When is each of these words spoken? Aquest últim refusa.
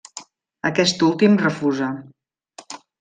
Aquest 0.69 1.05
últim 1.09 1.37
refusa. 1.43 1.91